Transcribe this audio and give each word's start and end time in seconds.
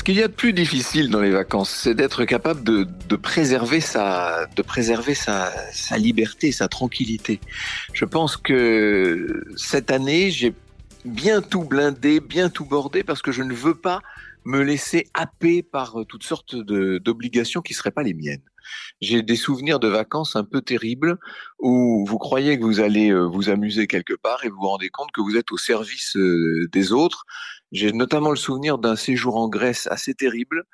Ce 0.00 0.02
qu'il 0.02 0.16
y 0.16 0.22
a 0.22 0.28
de 0.28 0.32
plus 0.32 0.54
difficile 0.54 1.10
dans 1.10 1.20
les 1.20 1.30
vacances, 1.30 1.68
c'est 1.68 1.94
d'être 1.94 2.24
capable 2.24 2.64
de, 2.64 2.86
de, 3.10 3.16
préserver 3.16 3.82
sa, 3.82 4.46
de 4.56 4.62
préserver 4.62 5.12
sa, 5.12 5.52
sa 5.74 5.98
liberté, 5.98 6.52
sa 6.52 6.68
tranquillité. 6.68 7.38
Je 7.92 8.06
pense 8.06 8.38
que 8.38 9.44
cette 9.56 9.90
année, 9.90 10.30
j'ai 10.30 10.54
bien 11.04 11.42
tout 11.42 11.64
blindé, 11.64 12.20
bien 12.20 12.48
tout 12.48 12.64
bordé 12.64 13.04
parce 13.04 13.20
que 13.20 13.30
je 13.30 13.42
ne 13.42 13.52
veux 13.52 13.74
pas 13.74 14.00
me 14.46 14.62
laisser 14.62 15.06
happer 15.12 15.62
par 15.62 15.98
toutes 16.08 16.24
sortes 16.24 16.56
d'obligations 16.56 17.60
qui 17.60 17.74
seraient 17.74 17.90
pas 17.90 18.02
les 18.02 18.14
miennes. 18.14 18.40
J'ai 19.00 19.22
des 19.22 19.36
souvenirs 19.36 19.80
de 19.80 19.88
vacances 19.88 20.36
un 20.36 20.44
peu 20.44 20.60
terribles 20.62 21.18
où 21.58 22.04
vous 22.06 22.18
croyez 22.18 22.58
que 22.58 22.64
vous 22.64 22.80
allez 22.80 23.10
euh, 23.10 23.24
vous 23.24 23.48
amuser 23.48 23.86
quelque 23.86 24.14
part 24.14 24.44
et 24.44 24.48
vous 24.48 24.56
vous 24.60 24.68
rendez 24.68 24.90
compte 24.90 25.10
que 25.12 25.20
vous 25.20 25.36
êtes 25.36 25.52
au 25.52 25.58
service 25.58 26.16
euh, 26.16 26.68
des 26.72 26.92
autres. 26.92 27.24
J'ai 27.72 27.92
notamment 27.92 28.30
le 28.30 28.36
souvenir 28.36 28.78
d'un 28.78 28.96
séjour 28.96 29.36
en 29.36 29.48
Grèce 29.48 29.86
assez 29.90 30.14
terrible 30.14 30.64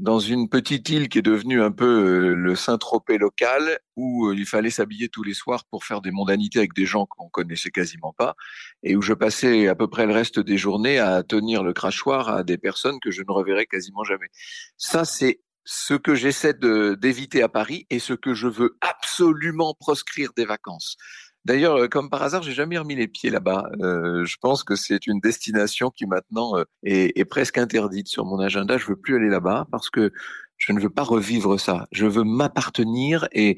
dans 0.00 0.18
une 0.18 0.48
petite 0.48 0.88
île 0.88 1.10
qui 1.10 1.18
est 1.18 1.22
devenue 1.22 1.62
un 1.62 1.70
peu 1.70 1.84
euh, 1.84 2.34
le 2.34 2.54
Saint-Tropez 2.56 3.18
local, 3.18 3.78
où 3.96 4.32
il 4.32 4.46
fallait 4.46 4.70
s'habiller 4.70 5.10
tous 5.10 5.22
les 5.22 5.34
soirs 5.34 5.64
pour 5.70 5.84
faire 5.84 6.00
des 6.00 6.10
mondanités 6.10 6.58
avec 6.58 6.72
des 6.72 6.86
gens 6.86 7.04
qu'on 7.04 7.28
connaissait 7.28 7.70
quasiment 7.70 8.14
pas, 8.16 8.34
et 8.82 8.96
où 8.96 9.02
je 9.02 9.12
passais 9.12 9.68
à 9.68 9.74
peu 9.74 9.88
près 9.88 10.06
le 10.06 10.14
reste 10.14 10.40
des 10.40 10.56
journées 10.56 10.98
à 10.98 11.22
tenir 11.22 11.62
le 11.62 11.74
crachoir 11.74 12.30
à 12.30 12.42
des 12.44 12.56
personnes 12.56 12.98
que 13.00 13.10
je 13.10 13.20
ne 13.20 13.30
reverrai 13.30 13.66
quasiment 13.66 14.02
jamais. 14.02 14.28
Ça, 14.78 15.04
c'est 15.04 15.40
ce 15.72 15.94
que 15.94 16.16
j'essaie 16.16 16.52
d'éviter 16.52 17.42
à 17.42 17.48
Paris 17.48 17.86
et 17.90 18.00
ce 18.00 18.12
que 18.12 18.34
je 18.34 18.48
veux 18.48 18.76
absolument 18.80 19.72
proscrire 19.78 20.32
des 20.36 20.44
vacances. 20.44 20.96
D'ailleurs, 21.44 21.76
euh, 21.76 21.86
comme 21.86 22.10
par 22.10 22.24
hasard, 22.24 22.42
j'ai 22.42 22.52
jamais 22.52 22.76
remis 22.76 22.96
les 22.96 23.06
pieds 23.06 23.30
là-bas. 23.30 23.70
Euh, 23.80 24.24
je 24.24 24.36
pense 24.40 24.64
que 24.64 24.74
c'est 24.74 25.06
une 25.06 25.20
destination 25.20 25.90
qui 25.90 26.06
maintenant 26.06 26.58
euh, 26.58 26.64
est, 26.82 27.16
est, 27.16 27.24
presque 27.24 27.56
interdite 27.56 28.08
sur 28.08 28.24
mon 28.24 28.40
agenda. 28.40 28.78
Je 28.78 28.86
veux 28.86 28.96
plus 28.96 29.14
aller 29.14 29.28
là-bas 29.28 29.68
parce 29.70 29.90
que 29.90 30.12
je 30.56 30.72
ne 30.72 30.80
veux 30.80 30.90
pas 30.90 31.04
revivre 31.04 31.58
ça. 31.58 31.86
Je 31.92 32.06
veux 32.06 32.24
m'appartenir 32.24 33.28
et 33.30 33.56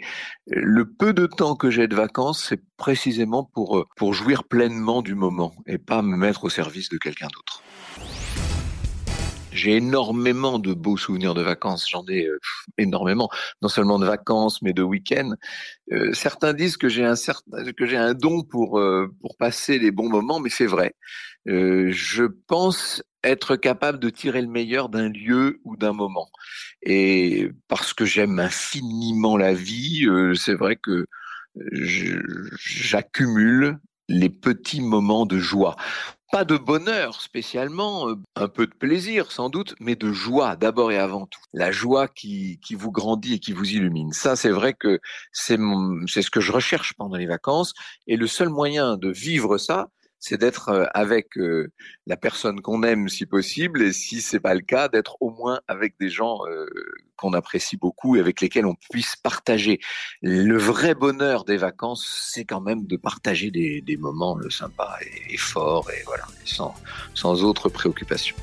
le 0.49 0.85
peu 0.85 1.15
de 1.15 1.27
temps 1.27 1.57
que 1.57 1.71
j'ai 1.71 1.89
de 1.89 1.97
vacances, 1.97 2.45
c'est 2.47 2.63
précisément 2.77 3.51
pour 3.55 3.87
pour 3.97 4.13
jouir 4.13 4.45
pleinement 4.45 5.01
du 5.01 5.15
moment 5.15 5.55
et 5.67 5.79
pas 5.79 6.03
me 6.03 6.17
mettre 6.19 6.45
au 6.45 6.51
service 6.51 6.91
de 6.91 6.99
quelqu'un 6.99 7.29
d'autre. 7.29 7.63
J'ai 9.53 9.77
énormément 9.77 10.59
de 10.59 10.73
beaux 10.75 10.97
souvenirs 10.97 11.35
de 11.35 11.43
vacances. 11.43 11.89
J'en 11.89 12.05
ai 12.09 12.27
euh, 12.27 12.39
énormément, 12.79 13.29
non 13.61 13.69
seulement 13.69 13.99
de 13.99 14.07
vacances, 14.07 14.63
mais 14.63 14.73
de 14.73 14.83
week-ends. 14.83 15.35
Euh, 15.93 16.13
certains 16.15 16.55
disent 16.55 16.77
que 16.77 16.89
j'ai 16.89 17.05
un 17.05 17.17
certain, 17.17 17.65
que 17.73 17.87
j'ai 17.87 17.97
un 17.97 18.15
don 18.15 18.43
pour 18.43 18.79
euh, 18.79 19.09
pour 19.21 19.37
passer 19.37 19.79
les 19.79 19.91
bons 19.91 20.09
moments, 20.09 20.41
mais 20.41 20.51
c'est 20.51 20.67
vrai. 20.67 20.95
je 21.47 22.25
pense 22.47 23.03
être 23.25 23.57
capable 23.57 23.99
de 23.99 24.11
tirer 24.11 24.43
le 24.43 24.49
meilleur 24.49 24.89
d'un 24.89 25.09
lieu 25.09 25.61
ou 25.65 25.77
d'un 25.77 25.93
moment. 25.93 26.29
Et 26.83 27.51
parce 27.69 27.93
que 27.95 28.05
j'aime 28.05 28.41
infiniment 28.41 29.37
la 29.37 29.55
vie, 29.55 30.07
c'est 30.35 30.55
vrai 30.55 30.77
que 30.77 31.07
j'accumule 32.65 33.79
les 34.13 34.29
petits 34.29 34.81
moments 34.81 35.27
de 35.27 35.39
joie. 35.39 35.77
Pas 36.31 36.45
de 36.45 36.57
bonheur 36.57 37.21
spécialement, 37.21 38.09
euh, 38.09 38.15
un 38.37 38.49
peu 38.49 38.67
de 38.67 38.75
plaisir 38.75 39.33
sans 39.33 39.51
doute, 39.51 39.75
mais 39.81 39.97
de 39.97 40.13
joie 40.13 40.57
d'abord 40.57 40.93
et 40.93 40.99
avant 40.99 41.27
tout. 41.27 41.41
La 41.53 41.73
joie 41.73 42.09
qui, 42.09 42.59
qui 42.65 42.75
vous 42.75 42.91
grandit 42.91 43.35
et 43.35 43.39
qui 43.39 43.53
vous 43.53 43.71
illumine. 43.71 44.13
Ça, 44.13 44.37
c'est 44.37 44.51
vrai 44.51 44.73
que 44.73 45.01
c'est 45.33 45.57
ce 45.57 46.31
que 46.31 46.41
je 46.41 46.53
recherche 46.53 46.95
pendant 46.95 47.17
les 47.17 47.27
vacances. 47.27 47.75
Et 48.07 48.17
le 48.17 48.27
seul 48.27 48.49
moyen 48.49 48.97
de 48.97 49.11
vivre 49.11 49.59
ça, 49.59 49.89
c'est 50.23 50.39
d'être 50.39 50.69
euh, 50.69 50.87
avec 50.95 51.37
euh, 51.37 51.73
la 52.07 52.17
personne 52.17 52.61
qu'on 52.63 52.85
aime 52.85 53.09
si 53.09 53.27
possible, 53.27 53.83
et 53.83 53.93
si 53.93 54.23
c'est 54.23 54.41
pas 54.41 54.55
le 54.55 54.61
cas, 54.61 54.89
d'être 54.89 55.17
au 55.21 55.31
moins 55.31 55.61
avec 55.67 55.95
des 55.99 56.09
gens 56.09 56.39
euh, 56.47 56.67
qu'on 57.23 57.33
apprécie 57.35 57.77
beaucoup 57.77 58.17
et 58.17 58.21
avec 58.21 58.41
lesquels 58.41 58.67
on 58.67 58.75
puisse 58.91 59.15
partager. 59.15 59.79
Le 60.23 60.59
vrai 60.59 60.95
bonheur 60.95 61.45
des 61.45 61.57
vacances, 61.57 62.29
c'est 62.33 62.45
quand 62.45 62.61
même 62.61 62.85
de 62.87 62.97
partager 62.97 63.51
des, 63.51 63.97
moments 63.97 64.37
sympas 64.51 64.97
et, 65.03 65.35
et, 65.35 65.37
forts 65.37 65.89
et 65.91 66.03
voilà, 66.05 66.25
sans, 66.45 66.75
sans 67.15 67.45
autre 67.45 67.69
préoccupation. 67.69 68.35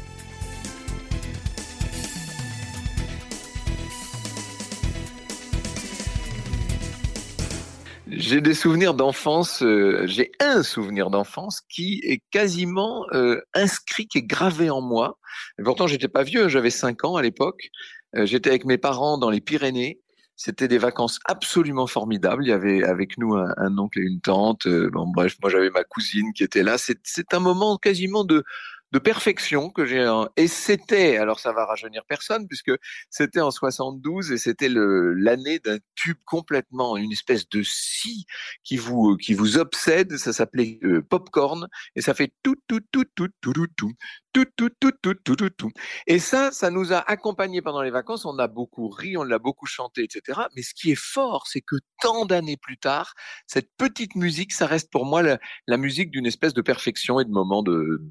J'ai 8.19 8.41
des 8.41 8.53
souvenirs 8.53 8.95
d'enfance, 8.95 9.63
euh, 9.63 10.03
j'ai 10.05 10.33
un 10.41 10.61
souvenir 10.61 11.09
d'enfance 11.09 11.61
qui 11.69 12.01
est 12.03 12.21
quasiment 12.31 13.05
euh, 13.13 13.39
inscrit, 13.53 14.07
qui 14.07 14.17
est 14.17 14.23
gravé 14.23 14.69
en 14.69 14.81
moi. 14.81 15.17
Et 15.57 15.63
pourtant, 15.63 15.87
j'étais 15.87 16.09
pas 16.09 16.23
vieux, 16.23 16.49
j'avais 16.49 16.69
5 16.69 17.05
ans 17.05 17.15
à 17.15 17.21
l'époque. 17.21 17.69
Euh, 18.17 18.25
j'étais 18.25 18.49
avec 18.49 18.65
mes 18.65 18.77
parents 18.77 19.17
dans 19.17 19.29
les 19.29 19.39
Pyrénées. 19.39 20.01
C'était 20.35 20.67
des 20.67 20.77
vacances 20.77 21.21
absolument 21.23 21.87
formidables. 21.87 22.43
Il 22.43 22.49
y 22.49 22.51
avait 22.51 22.83
avec 22.83 23.17
nous 23.17 23.35
un, 23.35 23.53
un 23.55 23.77
oncle 23.77 23.99
et 23.99 24.03
une 24.03 24.19
tante. 24.19 24.67
bon, 24.67 25.07
bref, 25.07 25.37
moi 25.41 25.49
j'avais 25.49 25.69
ma 25.69 25.85
cousine 25.85 26.33
qui 26.33 26.43
était 26.43 26.63
là. 26.63 26.75
C'est 26.77 27.33
un 27.33 27.39
moment 27.39 27.77
quasiment 27.77 28.25
de 28.25 28.43
de 28.91 28.99
perfection 28.99 29.69
que 29.69 29.85
j'ai 29.85 29.99
et 30.35 30.47
c'était 30.47 31.17
alors 31.17 31.39
ça 31.39 31.51
va 31.51 31.65
rajeunir 31.65 32.03
personne 32.07 32.47
puisque 32.47 32.71
c'était 33.09 33.41
en 33.41 33.51
72 33.51 34.31
et 34.31 34.37
c'était 34.37 34.69
l'année 34.69 35.59
d'un 35.59 35.77
tube 35.95 36.17
complètement 36.25 36.97
une 36.97 37.11
espèce 37.11 37.47
de 37.49 37.61
scie 37.63 38.25
qui 38.63 38.77
vous 38.77 39.17
qui 39.17 39.33
vous 39.33 39.57
obsède. 39.57 40.17
Ça 40.17 40.33
s'appelait 40.33 40.79
euh, 40.83 41.01
Popcorn 41.01 41.67
et 41.95 42.01
ça 42.01 42.13
fait 42.13 42.33
tout 42.43 42.55
tout 42.67 42.81
tout 42.91 43.05
tout 43.15 43.27
tout 43.41 43.53
tout 43.53 43.67
tout 43.77 43.93
tout, 44.33 44.45
tout, 44.55 44.69
tout, 44.79 44.91
tout, 45.01 45.15
tout, 45.15 45.35
tout, 45.35 45.49
tout. 45.49 45.71
Et 46.07 46.19
ça, 46.19 46.51
ça 46.51 46.69
nous 46.69 46.93
a 46.93 46.97
accompagnés 46.97 47.61
pendant 47.61 47.81
les 47.81 47.91
vacances. 47.91 48.25
On 48.25 48.37
a 48.39 48.47
beaucoup 48.47 48.89
ri, 48.89 49.17
on 49.17 49.23
l'a 49.23 49.39
beaucoup 49.39 49.65
chanté, 49.65 50.03
etc. 50.03 50.41
Mais 50.55 50.61
ce 50.61 50.73
qui 50.73 50.91
est 50.91 50.99
fort, 50.99 51.47
c'est 51.47 51.61
que 51.61 51.75
tant 52.01 52.25
d'années 52.25 52.57
plus 52.57 52.77
tard, 52.77 53.13
cette 53.47 53.69
petite 53.77 54.15
musique, 54.15 54.53
ça 54.53 54.67
reste 54.67 54.91
pour 54.91 55.05
moi 55.05 55.23
la, 55.23 55.77
musique 55.77 56.11
d'une 56.11 56.25
espèce 56.25 56.53
de 56.53 56.61
perfection 56.61 57.19
et 57.19 57.25
de 57.25 57.31
moments 57.31 57.63
de, 57.63 58.01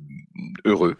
heureux. 0.64 0.96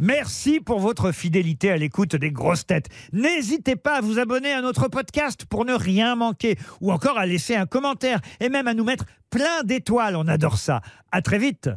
Merci 0.00 0.60
pour 0.60 0.80
votre 0.80 1.12
fidélité 1.12 1.70
à 1.70 1.76
l'écoute 1.76 2.16
des 2.16 2.30
grosses 2.30 2.66
têtes. 2.66 2.88
N'hésitez 3.12 3.76
pas 3.76 3.98
à 3.98 4.00
vous 4.00 4.18
abonner 4.18 4.50
à 4.50 4.62
notre 4.62 4.88
podcast 4.88 5.44
pour 5.44 5.66
ne 5.66 5.74
rien 5.74 6.16
manquer 6.16 6.56
ou 6.80 6.90
encore 6.90 7.18
à 7.18 7.26
laisser 7.26 7.54
un 7.54 7.66
commentaire 7.66 8.20
et 8.40 8.48
même 8.48 8.66
à 8.66 8.72
nous 8.72 8.84
mettre 8.84 9.04
plein 9.28 9.62
d'étoiles. 9.62 10.16
On 10.16 10.26
adore 10.26 10.56
ça. 10.56 10.80
À 11.12 11.20
très 11.20 11.38
vite. 11.38 11.68